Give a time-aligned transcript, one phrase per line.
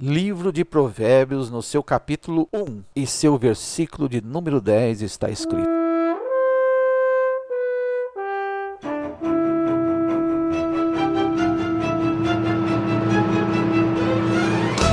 [0.00, 5.68] Livro de Provérbios, no seu capítulo 1 e seu versículo de número 10 está escrito: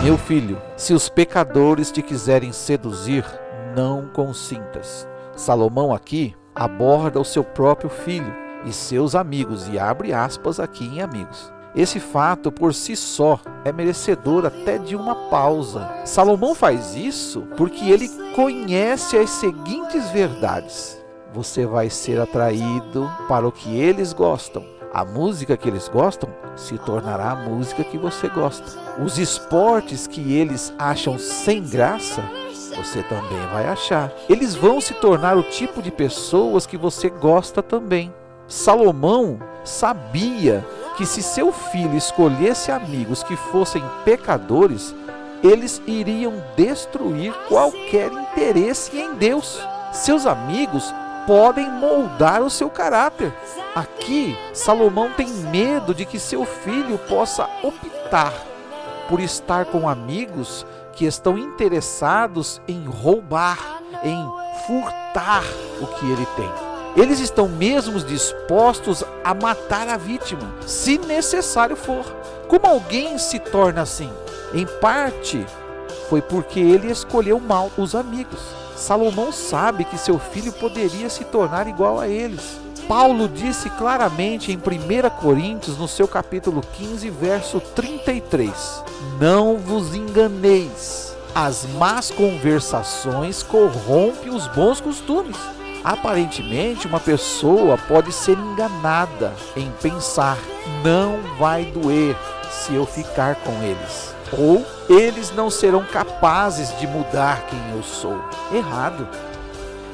[0.04, 3.24] Meu filho, se os pecadores te quiserem seduzir,
[3.76, 5.08] não consintas.
[5.36, 8.34] Salomão aqui aborda o seu próprio filho
[8.66, 11.54] e seus amigos, e abre aspas aqui em amigos.
[11.76, 15.90] Esse fato por si só é merecedor até de uma pausa.
[16.06, 23.52] Salomão faz isso porque ele conhece as seguintes verdades: você vai ser atraído para o
[23.52, 28.66] que eles gostam a música que eles gostam se tornará a música que você gosta.
[29.04, 32.24] Os esportes que eles acham sem graça,
[32.78, 34.10] você também vai achar.
[34.30, 38.14] Eles vão se tornar o tipo de pessoas que você gosta também.
[38.48, 40.66] Salomão sabia
[40.98, 44.96] que se seu filho escolhesse amigos que fossem pecadores,
[45.44, 49.60] eles iriam destruir qualquer interesse em Deus.
[49.92, 50.94] Seus amigos
[51.26, 53.34] podem moldar o seu caráter.
[53.74, 58.34] Aqui, Salomão tem medo de que seu filho possa optar
[59.10, 64.26] por estar com amigos que estão interessados em roubar, em
[64.66, 65.44] furtar
[65.82, 66.75] o que ele tem.
[66.96, 72.06] Eles estão mesmo dispostos a matar a vítima, se necessário for.
[72.48, 74.10] Como alguém se torna assim?
[74.54, 75.46] Em parte,
[76.10, 78.40] foi porque ele escolheu mal os amigos.
[78.78, 82.60] Salomão sabe que seu filho poderia se tornar igual a eles.
[82.88, 88.84] Paulo disse claramente em 1 Coríntios, no seu capítulo 15, verso 33:
[89.20, 95.38] Não vos enganeis, as más conversações corrompem os bons costumes.
[95.86, 100.38] Aparentemente, uma pessoa pode ser enganada em pensar:
[100.84, 102.18] não vai doer
[102.50, 108.20] se eu ficar com eles ou eles não serão capazes de mudar quem eu sou.
[108.54, 109.08] Errado.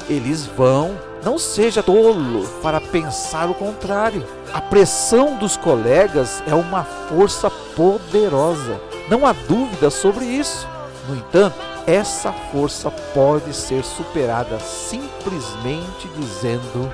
[0.09, 0.97] Eles vão.
[1.23, 4.25] Não seja tolo para pensar o contrário.
[4.52, 8.81] A pressão dos colegas é uma força poderosa.
[9.08, 10.68] Não há dúvida sobre isso.
[11.07, 11.56] No entanto,
[11.88, 16.91] essa força pode ser superada simplesmente dizendo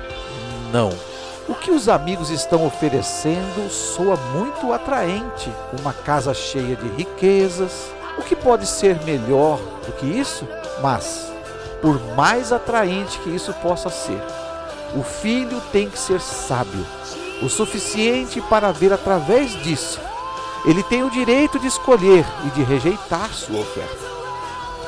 [0.72, 0.90] não.
[1.48, 5.50] O que os amigos estão oferecendo soa muito atraente.
[5.80, 7.90] Uma casa cheia de riquezas.
[8.18, 10.46] O que pode ser melhor do que isso?
[10.82, 11.32] Mas,
[11.80, 14.20] por mais atraente que isso possa ser,
[14.94, 16.84] o filho tem que ser sábio,
[17.42, 20.00] o suficiente para ver através disso.
[20.64, 24.08] Ele tem o direito de escolher e de rejeitar sua oferta.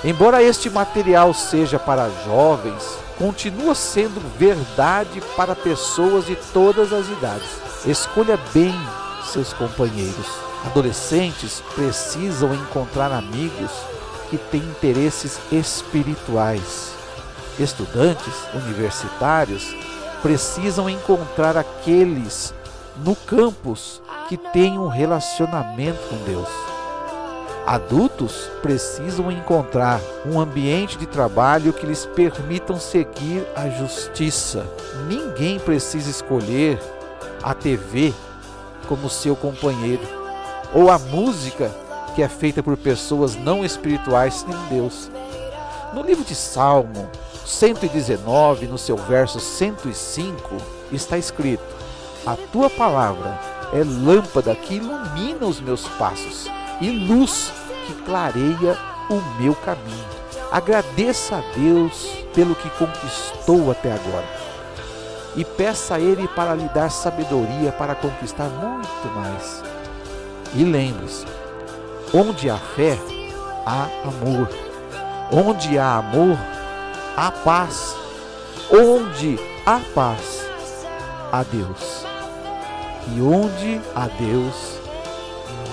[0.03, 7.49] Embora este material seja para jovens, continua sendo verdade para pessoas de todas as idades.
[7.87, 8.75] Escolha bem
[9.25, 10.27] seus companheiros.
[10.65, 13.71] Adolescentes precisam encontrar amigos
[14.31, 16.93] que têm interesses espirituais.
[17.59, 19.75] Estudantes universitários
[20.23, 22.55] precisam encontrar aqueles
[23.05, 26.49] no campus que têm um relacionamento com Deus.
[27.67, 34.65] Adultos precisam encontrar um ambiente de trabalho que lhes permitam seguir a justiça.
[35.09, 36.79] Ninguém precisa escolher
[37.43, 38.15] a TV
[38.87, 40.07] como seu companheiro
[40.73, 41.69] ou a música
[42.15, 45.11] que é feita por pessoas não espirituais sem Deus.
[45.93, 47.11] No livro de Salmo
[47.45, 50.57] 119, no seu verso 105,
[50.93, 51.65] está escrito:
[52.25, 56.47] A tua palavra é lâmpada que ilumina os meus passos
[56.81, 57.53] e luz
[57.87, 58.77] que clareia
[59.09, 60.21] o meu caminho.
[60.51, 64.27] Agradeça a Deus pelo que conquistou até agora.
[65.37, 69.63] E peça a Ele para lhe dar sabedoria para conquistar muito mais.
[70.55, 71.25] E lembre-se:
[72.13, 72.99] onde há fé,
[73.65, 74.49] há amor.
[75.33, 76.37] Onde há amor,
[77.17, 77.95] há paz.
[78.73, 80.45] Onde há paz,
[81.31, 82.10] há Deus.
[83.09, 84.79] E onde há Deus,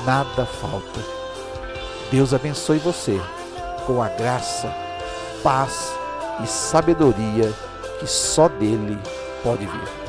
[0.06, 1.00] nada falta.
[2.12, 3.20] Deus abençoe você
[3.86, 4.74] com a graça,
[5.44, 5.94] paz
[6.44, 7.54] e sabedoria
[8.00, 8.98] que só dele
[9.44, 10.07] pode vir.